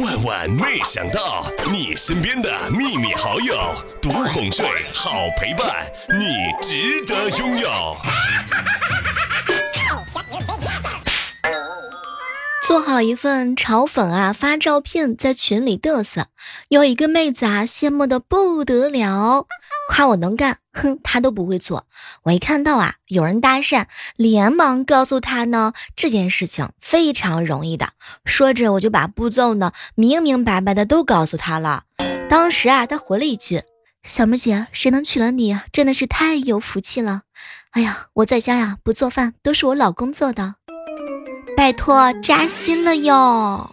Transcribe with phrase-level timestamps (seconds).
[0.00, 3.54] 万万没想到，你身边的秘密好友，
[4.02, 7.96] 独哄睡，好陪伴，你值得拥有。
[12.66, 16.26] 做好一份炒粉啊，发照片在群里嘚瑟，
[16.68, 19.46] 有一个妹子啊，羡慕的不得了，
[19.90, 21.86] 夸我能干， 哼，他都不会做。
[22.22, 27.90] 我一看到啊，有人搭讪，连忙告诉他呢，这件事情非常容易的。
[28.24, 31.84] 说着，我就把步骤呢，明明白白的都告诉他了。
[32.28, 33.62] 当时啊，他回了一句
[34.02, 37.22] ：“小妹姐，谁能娶了你，真的是太有福气了。”
[37.72, 40.54] 哎呀，我在家呀，不做饭，都是我老公做的。
[41.56, 43.70] 拜托，扎心了哟！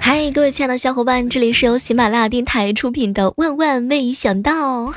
[0.00, 4.92] 嗨，各位亲爱的小伙伴，这里是由喜马拉雅电台出品的《万万没想到》。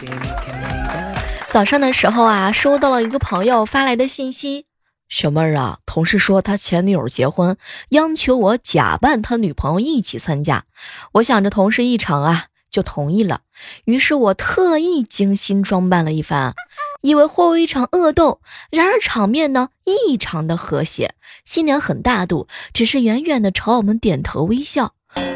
[1.48, 4.66] 早上的时候啊，收到了一个朋友发来的信息
[5.08, 7.56] ：“小妹儿啊，同事说他前女友结婚，
[7.90, 10.66] 央求我假扮他女朋友一起参加。
[11.14, 13.42] 我想着同事一场啊，就同意了。
[13.86, 16.54] 于是我特意精心装扮了一番，
[17.02, 18.42] 以为会有一场恶斗。
[18.70, 21.16] 然而场面呢，异常的和谐。
[21.46, 24.94] 新娘很大度，只是远远的朝我们点头微笑。”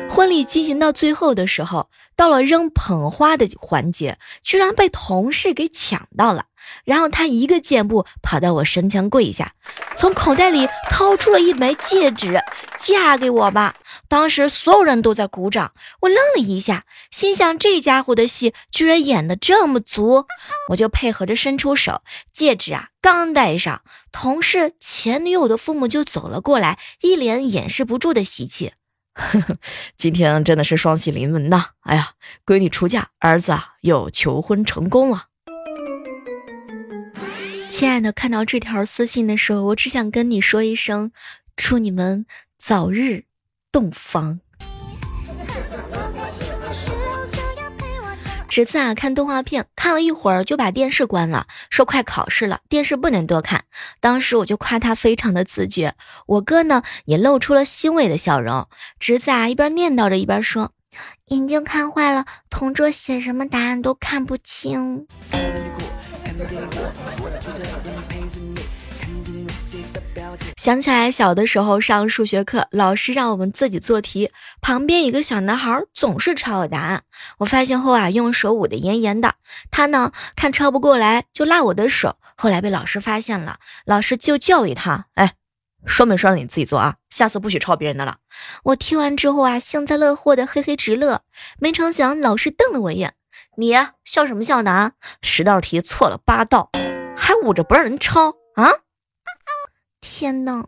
[0.09, 6.45] 婚礼进行到最后的时候，到了扔捧花的环节，居然被同事给抢到了。
[6.85, 9.53] 然后他一个箭步跑到我身前跪下，
[9.95, 12.39] 从口袋里掏出了一枚戒指，
[12.77, 13.75] 嫁给我吧！
[14.07, 20.25] 当时所有人都在鼓掌，我愣了一下，心想这家伙的戏居然演得这么足，
[20.69, 22.01] 我就配合着伸出手，
[22.33, 28.73] 戒指啊刚戴上，同事前女友的父母就走了过来，一脸掩饰不住的喜气。
[29.97, 31.71] 今天真的是双喜临门呐！
[31.81, 32.11] 哎呀，
[32.45, 35.25] 闺女出嫁，儿子啊又求婚成功了。
[37.81, 41.11] 亲爱的，看到这条私信的时候，我只想跟你说一声，
[41.55, 42.27] 祝你们
[42.59, 43.23] 早日
[43.71, 44.39] 洞房。
[48.47, 53.63] 侄子啊，看动画片看了一会儿就把电视关了，说快考试了，电视不能多看。
[53.99, 55.95] 当时我就夸他非常的自觉。
[56.27, 58.67] 我哥呢也露出了欣慰的笑容。
[58.99, 60.73] 侄子啊一边念叨着一边说
[61.29, 65.07] ：“眼睛看坏了，同桌写什么答案都看不清。”
[70.57, 74.31] 想起来小的时候上数学课，老师让我们自己做题，
[74.61, 77.03] 旁边一个小男孩总是抄我答案。
[77.39, 79.35] 我发现后啊，用手捂得严严的。
[79.71, 82.17] 他呢，看抄不过来就拉我的手。
[82.35, 85.33] 后来被老师发现了，老师就教育他：“哎，
[85.85, 86.95] 说没说让你自己做啊？
[87.09, 88.17] 下次不许抄别人的了。”
[88.63, 91.21] 我听完之后啊，幸灾乐祸的嘿嘿直乐。
[91.59, 93.13] 没成想，老师瞪了我一眼
[93.57, 93.73] ：“你
[94.05, 94.91] 笑什么笑呢啊？
[95.21, 96.69] 十道题错了八道，
[97.15, 98.71] 还捂着不让人抄啊？”
[100.01, 100.65] 天呐！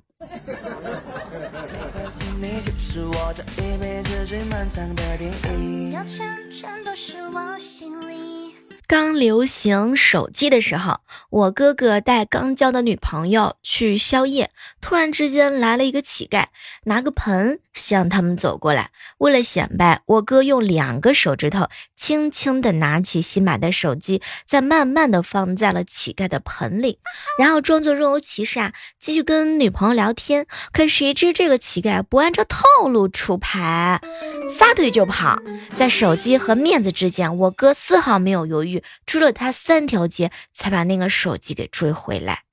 [8.94, 11.00] 刚流行手机的时候，
[11.32, 16.46] 我哥哥带刚交的女朋友去宵夜，突然之间来了一个乞丐，
[16.84, 18.92] 拿个盆向他们走过来。
[19.18, 27.00] 为了显摆，我哥用两个手指头轻轻地拿起新买的手机，再慢慢地放在了乞丐的盆里，
[27.40, 30.46] 然后装作若无其事啊，继续跟女朋友聊天。
[30.72, 34.02] 可谁知这个乞丐不按照套路出牌，
[34.50, 35.38] 撒腿就跑，
[35.76, 38.84] 在手机和面子之间，我哥丝毫没有犹豫。
[39.06, 42.44] 追了他三条街，才把那个手机给追回来。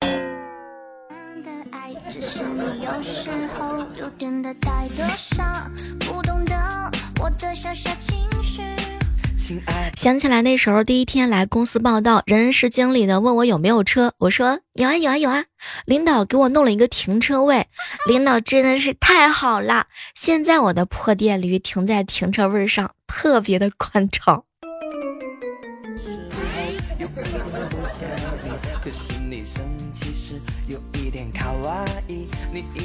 [4.21, 5.67] 变得太多傻，
[6.01, 6.53] 不懂得
[7.19, 8.61] 我的小小情绪
[9.97, 15.45] 想起来那时候第一天来公司报道，人事经理呢问我有没有车，我说有啊有啊有啊，
[15.85, 17.65] 领导给我弄了一个停车位，
[18.07, 24.43] 领导真的是太好了，现在我的破电驴停在停车位上，特别的宽敞。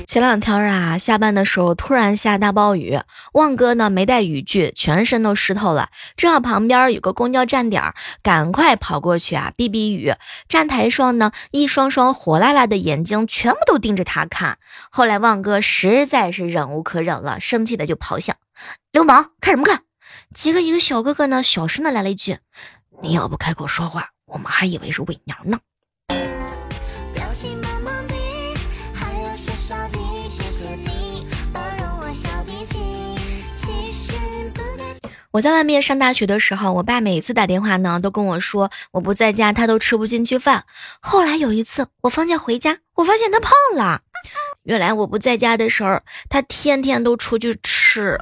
[0.07, 2.99] 前两天啊，下班的时候突然下大暴雨，
[3.33, 5.89] 旺哥呢没带雨具，全身都湿透了。
[6.17, 10.13] 正好旁边有个公交站点，赶快跑过去啊避避雨。
[10.49, 14.59] 站台上呢，一双双火辣辣的眼睛全部都盯着他看。
[14.91, 18.35] 后来旺哥实在是忍无可忍了，生气的就咆哮
[18.93, 19.83] ：“流氓，看什么看？”
[20.35, 22.39] 几个一个小哥哥呢，小声的来了一句
[23.03, 25.59] ：“你要不开口说话，我们还以为是伪娘呢。
[27.15, 27.63] 表情
[28.93, 29.29] 还有
[31.53, 32.79] 包容我小脾气
[33.55, 34.61] 其实不
[35.31, 40.65] 我在外面上大学的时候我爸每次打电话呢都跟我说我不在家他都吃不进去饭。
[41.01, 44.01] 后来有一次我放假回家我发现他胖了。
[44.65, 48.21] 原来我不在家的时候他天天都出去吃。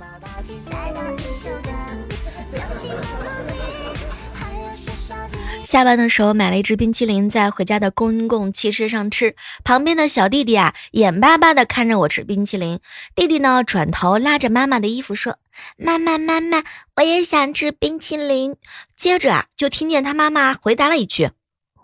[5.65, 9.35] 下班的时候买了一支冰淇淋，在回家的公共汽车上吃。
[9.65, 12.81] 旁边的小弟弟啊，眼巴巴的看着我吃冰淇淋。
[13.15, 15.39] 弟弟呢，转头拉着妈妈的衣服说
[15.77, 16.63] ：“妈妈，妈妈，
[16.97, 18.57] 我也想吃冰淇淋。”
[18.95, 21.31] 接着啊，就听见他妈妈回答了一句：“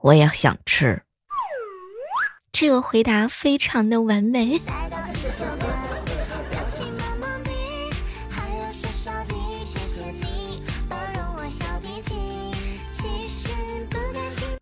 [0.03, 1.03] 我也想吃。”
[2.53, 4.61] 这个回答非常的完美。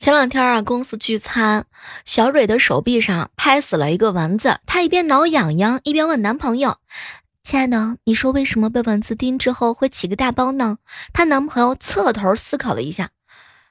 [0.09, 1.67] 前两天啊，公司聚餐，
[2.07, 6.79] 小蕊的手臂上拍死了一个蚊子，她一边挠痒痒，一边问男朋友
[7.45, 10.79] ：“亲爱的，你说为什么被蚊子叮之后会起个大包呢？”
[11.13, 13.11] 她男朋友侧头思考了一下。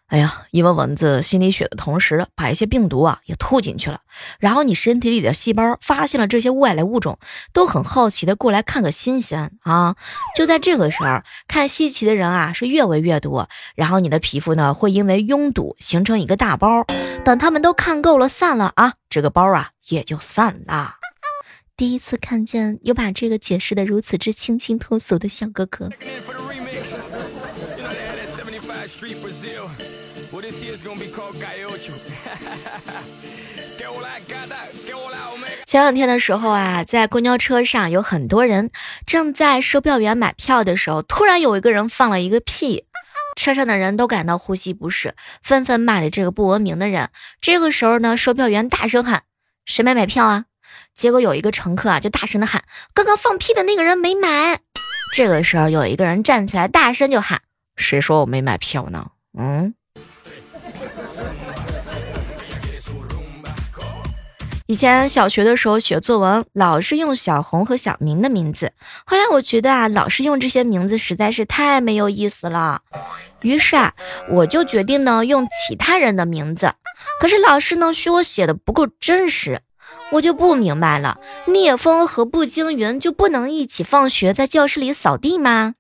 [0.08, 4.00] 哎呀，因为蚊子吸你血的同时，把一些病毒啊也吐进去了。
[4.40, 7.20] 然后你身体里的细胞发现了这些外来物种，
[7.52, 9.98] 都很好奇的过来看个新鲜啊。
[10.38, 13.50] 就在这个时候，看稀奇的人啊是越围越多。
[13.76, 16.86] 然后你的皮肤呢会因为拥堵形成一个大包。
[17.26, 20.96] 等他们都看够了散了啊，这个包啊也就散了。
[21.76, 25.90] 第一次看见有把这个解释的如此之清新脱俗的小哥哥。
[35.66, 38.72] 前两天的时候啊，在公交车上有很多人
[39.06, 42.86] 正在售票员买票的时候，突然有一个人放了一个屁，
[43.36, 47.10] 车上的人都感到呼吸不适，纷纷骂着这个不文明的人。
[47.42, 49.24] 这个时候呢，售票员大声喊
[49.66, 50.46] ：“谁没买票啊？”
[50.96, 52.64] 结果有一个乘客啊，就大声的喊
[52.96, 54.60] ：“刚刚放屁的那个人没买。”
[55.14, 57.42] 这个时候有一个人站起来，大声就喊
[57.78, 59.76] ：“谁说我没买票呢？”嗯。
[64.68, 68.74] 以前小学的时候写作文，老是用小红和小明的名字。
[69.06, 72.82] 后来我觉得啊，老是用这些名字实在是太没有意思了。
[73.42, 73.94] 于是啊，
[74.30, 76.74] 我就决定呢用其他人的名字。
[77.22, 79.62] 可是老师呢说我写的不够真实，
[80.12, 81.18] 我就不明白了。
[81.46, 85.76] 聂风和步惊云就不能一起放学在教室里扫地吗？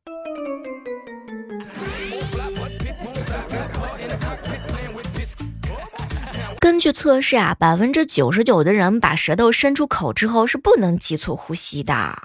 [6.77, 12.15] 根据测试啊，百分之九十九的人把舌头伸出口之后是不能急促呼吸的。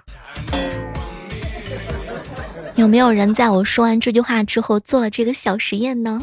[2.75, 6.21] 有没有人在我说完这句话之后做了这个小实验呢？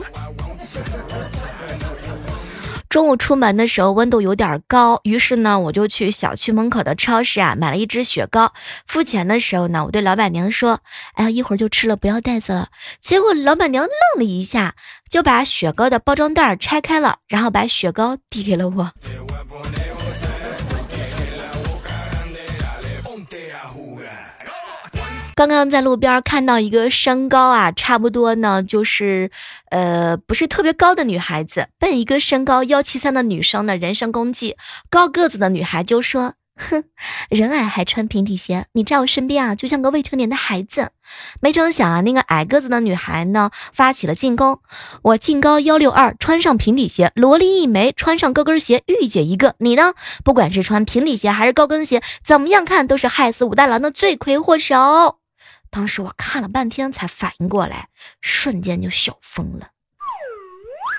[2.90, 8.52] 中午出门的时候温度有点高，于是呢我就去小区门口的超市啊买了一支雪糕。
[8.84, 10.80] 付钱的时候呢，我对老板娘说
[11.14, 12.66] ：“哎呀，一会儿就吃了，不要袋子了。”
[13.00, 14.74] 结果老板娘愣了一下，
[15.08, 18.90] 就把雪糕的包装袋拆开了，然后把雪糕递给了我。
[25.40, 29.30] 刚刚在路边看到一个身高啊，差不多呢，就是，
[29.70, 34.58] 呃，不是特别高的女孩子，被一个身高幺七三的女生呢人身攻击。
[34.90, 36.84] 高个子的女孩就说：“哼，
[37.30, 40.90] 人矮还穿平底鞋，你在我身边啊，就像个未成年的孩子。”
[41.40, 44.60] 没成想啊，那个矮个子的女孩呢发起了进攻。
[45.00, 49.54] 我净高幺六二，穿上平底鞋，萝莉一枚，穿上高跟鞋，御姐一个。
[49.60, 49.94] 你呢？
[50.22, 55.19] 不管是穿平底鞋还是高跟鞋，怎么样看都是害死武大郎的罪魁祸首。
[55.70, 57.88] 当时我看了半天才反应过来，
[58.20, 59.68] 瞬间就笑疯了。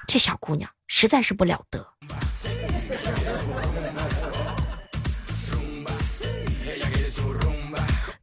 [0.07, 1.85] 这小姑娘实在是不了得。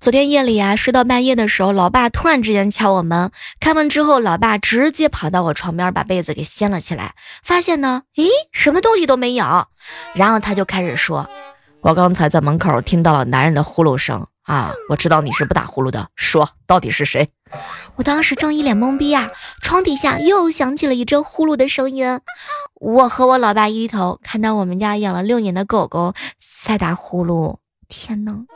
[0.00, 3.30] 昨天夜里啊，睡到半夜的时候，老爸突然之间敲我门。
[3.60, 9.66] 开门之后，老爸直接跑到我床边，把被子给掀了起来，发现呢，咦，什么东西都没有。
[10.14, 11.28] 然后他就开始说
[11.82, 17.28] ：“我刚才在门口听到了男人的呼噜声。”啊，我知道你是不打呼噜的，说到底是谁？
[17.96, 19.28] 我当时正一脸懵逼啊，
[19.60, 22.20] 床底下又响起了一阵呼噜的声音。
[22.74, 26.14] 我和我老爸一低头，看到我们家养了六年的狗狗
[26.64, 27.58] 在打呼噜。
[27.88, 28.46] 天呐！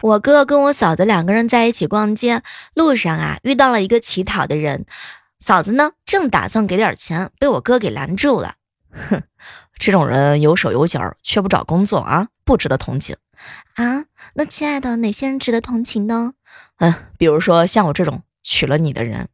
[0.00, 4.86] 我哥跟我嫂子两个人在一起逛街，路上啊遇到了一个乞讨的人，
[5.38, 8.54] 嫂子呢正打算给点钱，被我哥给拦住了。
[8.90, 9.22] 哼。
[9.78, 13.16] 这种人有手有脚却不找工作啊，不值得同情
[13.74, 14.04] 啊！
[14.34, 16.34] 那亲爱的，哪些人值得同情呢？
[16.78, 19.28] 嗯，比如说像我这种娶了你的人。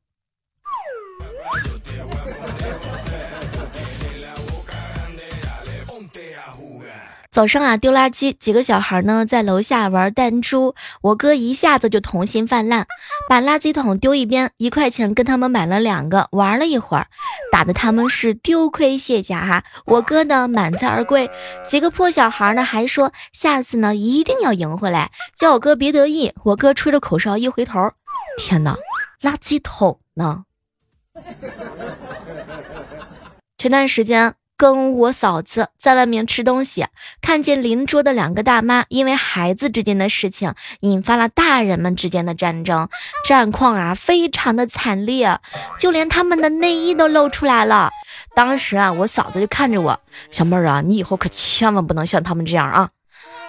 [7.30, 12.86] 早上啊，丢垃圾，几个小孩呢在楼下玩弹珠，我哥一下子就童心泛滥，
[13.28, 17.08] 把垃圾桶丢一边，一块钱跟他们买了两个，玩了一会儿，
[17.50, 19.64] 打的他们是丢盔卸甲哈。
[19.86, 21.28] 我哥呢满载而归，
[21.66, 26.32] 几个破小孩呢还说下次呢一定要赢回来，叫我哥别得意。
[26.44, 27.90] 我哥吹着口哨一回头，
[28.38, 28.78] 天哪，
[29.20, 30.44] 垃圾桶呢？
[33.58, 34.34] 前段时间。
[34.56, 36.86] 跟我嫂子在外面吃东西，
[37.20, 42.88] 看见邻桌的两个大妈因为孩子之间的事情引发了大人们之间的战争，
[43.26, 45.38] 战况啊非常的惨烈，
[45.78, 47.90] 就连他们的内衣都露出来了。
[48.34, 52.90] 当时啊，我嫂子就看着我，小妹儿啊，你以后可千万不能像他们这样啊。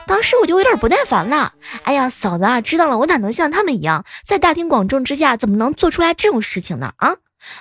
[0.08, 6.94] 当时我就有点不耐烦了，哎呀，嫂子啊，知道了，我哪能像他们一样，在大庭广众之下怎么能做出来这种事情呢？
[6.98, 7.16] 啊，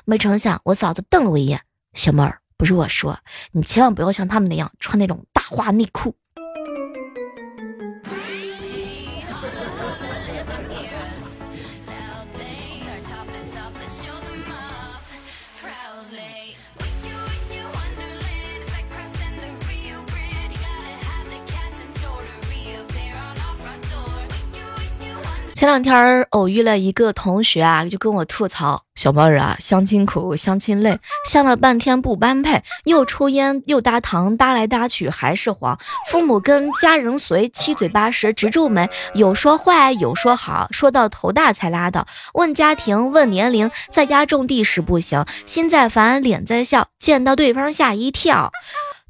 [0.04, 1.62] 没成想我嫂子瞪了我一眼，
[1.94, 2.43] 小妹儿。
[2.56, 3.18] 不是我说，
[3.52, 6.16] 你千万不要像他们那样穿那种大花内裤。
[25.54, 30.98] 前两天偶遇了一个同学啊，就跟我吐槽：“小妹儿啊，相亲苦，相亲累，
[31.30, 35.78] 相了半天不般配，又抽烟又搭糖，搭来搭去还是黄。
[36.10, 42.04] 父母跟，家人随，七嘴八舌直皱眉，有说坏，有说好，说到头大才拉倒。
[42.32, 48.50] 问家庭，问年龄，在家种地时不行，心在烦，脸在笑，见到对方吓一跳。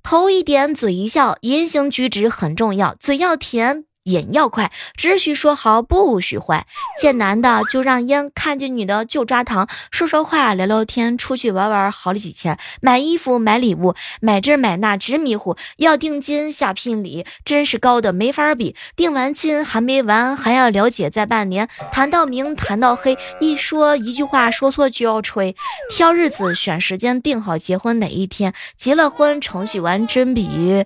[0.03, 6.67] 头一点，嘴一笑，言行举止很重要，嘴要甜。”眼要快，只许说好，不许坏。
[7.01, 9.69] 见男的就让烟，看见女的就抓糖。
[9.91, 12.59] 说说话，聊聊天，出去玩玩，好几千。
[12.83, 15.57] 买衣服，买礼物，买这买那，直迷糊。
[15.79, 18.77] 要定金下聘礼，真是高的没法比。
[18.95, 21.69] 定完金还没完，还要了解再半年。
[21.91, 25.57] 谈到明，谈到黑，一说一句话说错就要吹。
[25.91, 28.53] 挑日子，选时间，定好结婚哪一天。
[28.77, 30.85] 结了婚，程序完真比，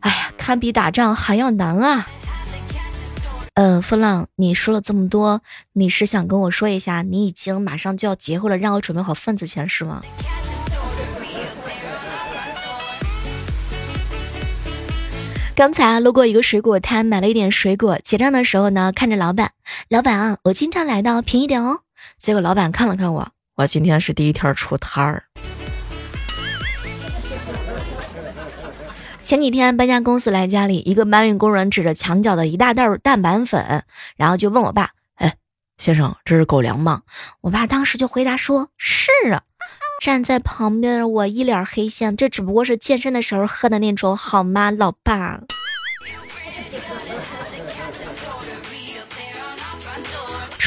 [0.00, 2.08] 哎呀，堪比打仗还要难啊！
[3.60, 10.00] 嗯，风浪，你说了这么多，你是想跟我说一下，你已经马上就要结婚了，让我准备好份子钱是吗？
[15.56, 19.50] 刚才啊，路过一个水果摊，买了一点水果，结账的时候呢，看着老板，
[19.88, 21.80] 老板啊，我经常来的，便宜点哦。
[22.16, 25.24] 结果老板看了看我，我今天是第一天出摊儿。
[29.28, 33.84] 前几天搬家公司来家里，一个搬运工人指着墙角的一大袋蛋白粉，
[34.16, 35.36] 然后就问我爸：“哎，
[35.76, 37.02] 先生，这是狗粮吗？”
[37.42, 39.42] 我爸当时就回答说：“是啊。”
[40.02, 45.42] 站在旁边的我一脸黑线，这只不过是健身的时候喝的那种，好吗，老爸？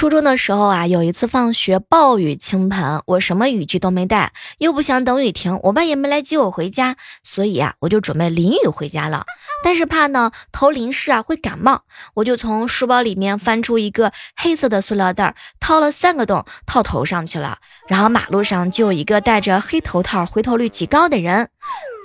[0.02, 9.26] 初中的时候啊，有一次放学暴雨倾盆，我什么雨具都没带，又不想等雨停，我爸也没来接我回家，所以啊，我就准备淋雨回家了。
[9.64, 11.84] 但是怕呢头淋湿啊会感冒，
[12.16, 17.60] 我就从书包里面翻出一个黑色的塑料袋，掏了三个洞套头上去了。
[17.88, 21.50] 然后马路上就有一个戴着黑头套、回头率极高的人，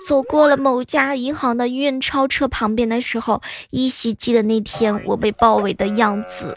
[0.06, 6.54] 走过了某家银行的运钞车旁边的时候，依稀记得那天我被包围的样子。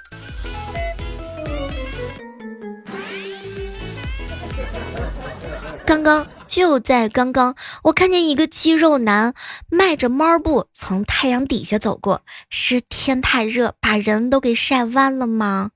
[5.90, 9.34] 刚刚就在刚刚，我看见一个肌肉男
[9.72, 15.72] 迈着猫步从太阳底下走过，是天太热把人都给晒弯了吗？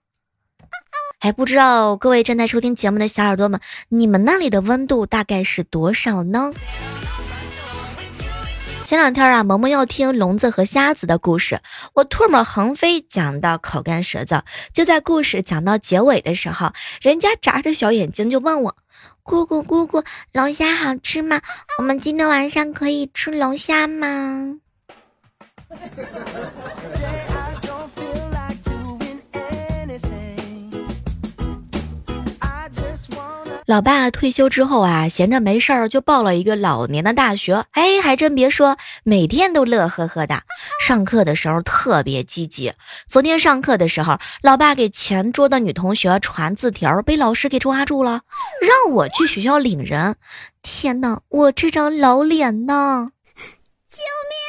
[1.20, 6.52] 还，不知道各位正在收听节目的小耳朵们，你们那里的温度大概是多少呢？
[8.84, 11.60] 前两天啊，萌萌要听聋子和瞎子的故事，
[11.96, 18.76] 我唾沫横飞讲到口干舌燥，就在故事讲到结尾的时候，人家眨着小眼睛就问我。
[19.24, 20.04] 姑姑，姑姑，
[20.34, 21.42] 龙虾好吃吗？
[21.78, 24.60] 我们今天晚上可以吃龙虾吗？
[33.66, 37.66] 老爸退休之后啊，闲着没事儿就报了一个老年的大学。
[37.72, 40.44] 哎，还真别说，每天都乐呵呵的。
[40.86, 42.74] 上课的时候特别积极。
[43.08, 48.22] 昨天上课的时候，老爸给前桌的女同学传字条，被老师给抓住了，
[48.62, 50.18] 让我去学校领人。
[50.62, 53.12] 天哪，我这张老脸呢？
[53.90, 54.43] 救命！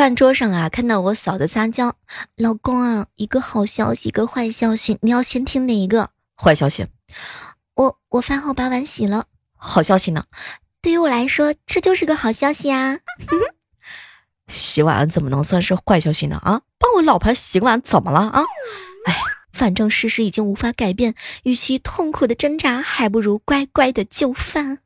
[0.00, 1.94] 饭桌上啊，看到我嫂子撒娇，
[2.34, 6.08] 老公啊，一个好消息，一个坏消息，你要先听哪一个？
[6.42, 6.86] 坏消息，
[7.74, 9.26] 我我饭后把碗洗了。
[9.58, 10.24] 好消息呢？
[10.80, 13.00] 对于我来说，这就是个好消息啊。
[14.48, 16.36] 洗碗怎么能算是坏消息呢？
[16.36, 18.44] 啊，帮我老婆洗碗怎么了啊？
[19.04, 19.14] 哎，
[19.52, 24.78] 反正事实已经无法改变，与其痛苦的挣扎，还不如乖乖的就范。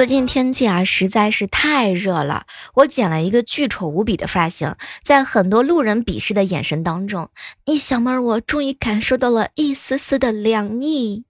[0.00, 7.28] 最近天气啊实在是太热了，我剪了一个巨丑无比的发型，在很多路人鄙视的眼神当中，
[7.66, 11.24] 你小妹儿我终于感受到了一丝丝的凉意。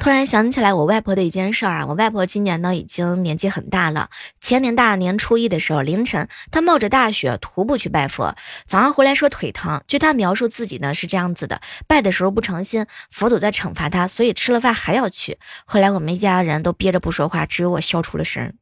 [0.00, 4.08] 突然想起来我外婆的一件事儿啊，我外婆今年呢已经年纪很大了。
[4.40, 9.82] 前年大年初一的时候凌晨，她冒着大雪徒步去拜佛，早上回来说腿疼。
[9.86, 15.38] 据她描述自己呢是这样子的：拜的时候不诚心，佛祖在惩罚她，所以吃了饭还要去。
[15.64, 18.52] 后来我们一家人都憋着不说话，只有我笑出了声。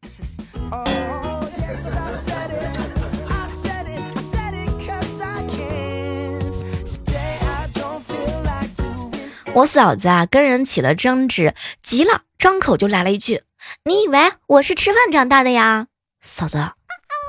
[9.55, 13.43] 我嫂子啊，跟人起了争执，急了，张口就来了一句
[13.87, 15.87] ：“你以为我是吃饭长大的呀？”
[16.27, 16.73] 嫂子，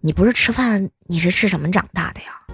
[0.02, 2.45] 你不是吃饭，你是吃什么长大的呀？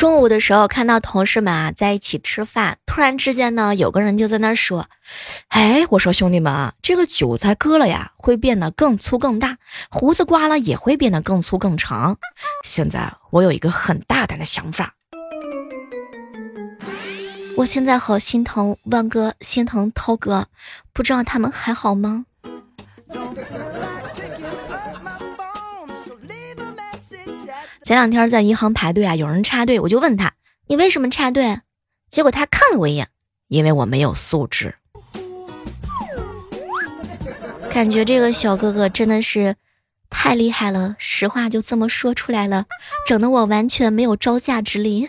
[0.00, 4.88] 中午的时候，看到同事们啊在一起吃饭，突然之间呢，有个人就在那说
[5.48, 9.56] ：“哎，我说兄弟们啊，这个韭菜割了呀，会变得更粗更大；
[9.90, 12.16] 胡子刮了也会变得更粗更长。
[12.64, 14.94] 现在我有一个很大胆的想法，
[17.58, 20.46] 我现在好心疼万哥，心疼涛哥，
[20.94, 22.24] 不知道他们还好吗？”
[27.90, 30.34] 前两天在银行排队啊，有人插队，我就问他
[30.68, 31.58] ：“你为什么插队？”
[32.08, 33.08] 结果他看了我一眼，
[33.48, 34.76] 因为我没有素质。
[37.72, 39.56] 感觉这个小哥哥真的是
[40.08, 42.66] 太厉害了，实话就这么说出来了，
[43.08, 45.08] 整的我完全没有招架之力。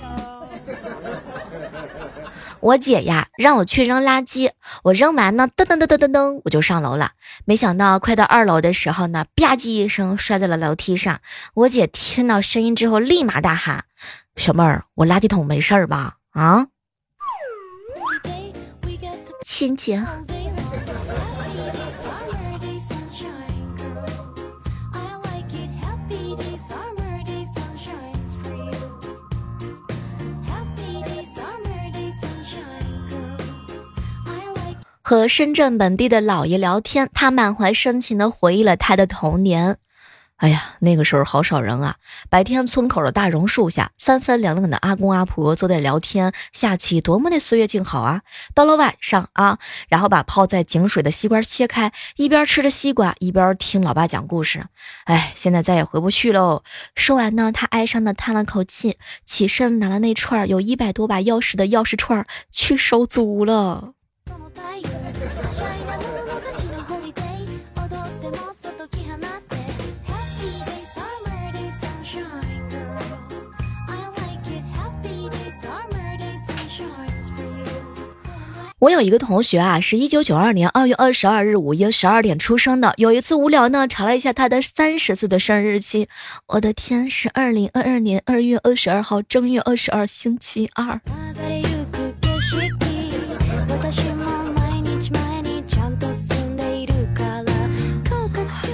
[2.61, 4.51] 我姐呀，让我去扔垃圾，
[4.83, 7.13] 我扔完呢，噔噔噔噔噔噔，我就上楼了。
[7.45, 11.21] 没想到快到二楼的时候呢，吧唧一声摔在了楼梯上。
[11.55, 13.85] 我姐听到声音之后，立马大喊
[14.37, 16.67] ：“小妹儿，我垃圾桶没事儿吧？”啊，
[19.43, 20.03] 亲姐。
[35.11, 39.75] 和深圳本地的姥爷聊天，他满怀深情地回忆了他的童年。
[40.37, 41.97] 哎呀，那个时候好少人啊！
[42.29, 48.21] 白天村口的大榕树下，三三两两的阿公阿婆坐在聊天下棋，多么的岁月静好啊！
[48.55, 54.67] 到了晚上啊，然后把泡在井水的西瓜切开，一边吃着西瓜，一边听老爸讲故事。
[55.03, 56.63] 哎，现在再也回不去喽！
[56.95, 63.91] 说完呢，他哀伤的叹了口气，起身拿了那串有一百多把钥匙的钥匙串去收租了。
[78.81, 82.95] 我有一个同学啊，是一九九二年二月二十二日午夜十二点出生的。
[82.97, 86.09] 有一次无聊呢，查了一下他的三十岁的生日日期。
[86.47, 90.99] 我的天，是二零二二年二月二十二号，正月二十二，星期二。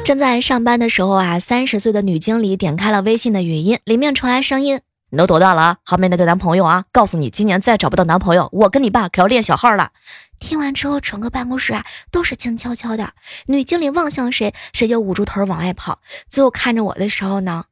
[0.05, 4.79] 正在上班的时候啊，三十岁的女经理点开了微信的语音，里面传来声音。
[5.09, 5.77] 你都多大了啊？
[5.83, 6.83] 还没那个男朋友啊？
[6.91, 9.91] 告诉你，今年再找不到男朋友，我跟你爸可要练小号了。
[10.39, 13.13] 听完之后，整个办公室啊都是静悄悄的。
[13.45, 15.99] 女经理望向谁，谁就捂住头往外跑。
[16.27, 17.65] 最后看着我的时候呢，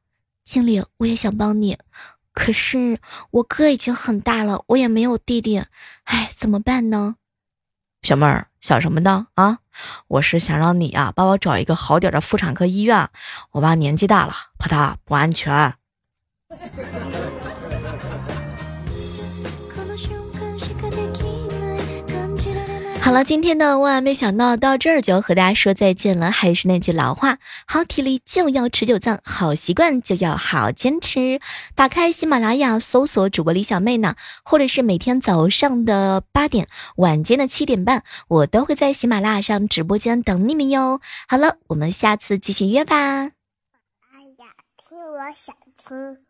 [0.43, 1.77] 经理，我也想帮你，
[2.33, 2.99] 可是
[3.31, 5.63] 我哥已经很大了，我也没有弟弟，
[6.05, 7.15] 哎，怎么办呢？
[8.01, 9.27] 小妹儿想什么呢？
[9.33, 9.59] 啊，
[10.07, 13.09] 我是想让你啊帮我找一个好点的妇产科医院。
[13.51, 15.73] 我爸年纪大了，怕他不安全。
[23.05, 26.31] 好了，今天的万万没想到到这儿就要和大家说再见了。
[26.31, 27.37] 还是那句老话，
[27.67, 31.39] 好体力就要持久战，好习惯就要好坚持。
[31.75, 40.99] 打开喜马拉雅，搜索主播李小妹呢，或者是每天早上的八点，晚间的七点半，我都会在喜马拉雅上直播间等你们哟。
[41.27, 42.95] 好了，我们下次继续约吧。
[42.95, 43.29] 哎
[44.39, 46.24] 呀，听我想听。